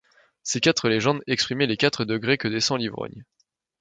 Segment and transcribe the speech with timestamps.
[0.41, 3.23] Ces quatre légendes exprimaient les quatre degrés que descend l'ivrogne.